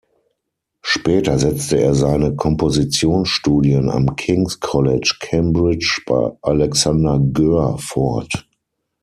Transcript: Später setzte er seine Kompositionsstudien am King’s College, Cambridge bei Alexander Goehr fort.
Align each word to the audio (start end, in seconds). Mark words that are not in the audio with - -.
Später 0.81 1.37
setzte 1.37 1.79
er 1.79 1.93
seine 1.93 2.35
Kompositionsstudien 2.35 3.87
am 3.91 4.15
King’s 4.15 4.59
College, 4.59 5.17
Cambridge 5.19 6.01
bei 6.07 6.31
Alexander 6.41 7.19
Goehr 7.19 7.77
fort. 7.77 8.49